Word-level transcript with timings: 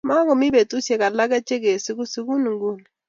Makomii 0.07 0.53
betusiek 0.55 1.01
alake 1.07 1.39
che 1.47 1.55
kesigu, 1.63 2.03
sigun 2.11 2.43
nguni 2.53 2.85